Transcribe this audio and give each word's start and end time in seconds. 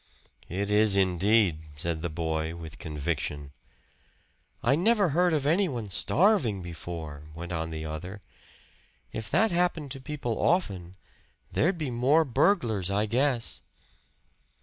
"It 0.49 0.71
is 0.71 0.95
indeed," 0.95 1.59
said 1.75 2.01
the 2.01 2.09
boy 2.09 2.55
with 2.55 2.79
conviction. 2.79 3.51
"I 4.63 4.75
never 4.75 5.09
heard 5.09 5.31
of 5.31 5.45
anyone 5.45 5.91
starving 5.91 6.63
before," 6.63 7.29
went 7.35 7.51
on 7.51 7.69
the 7.69 7.85
other. 7.85 8.19
"If 9.13 9.29
that 9.29 9.51
happened 9.51 9.91
to 9.91 10.01
people 10.01 10.41
often, 10.41 10.95
there'd 11.51 11.77
be 11.77 11.91
more 11.91 12.25
burglars, 12.25 12.89
I 12.89 13.05
guess." 13.05 13.61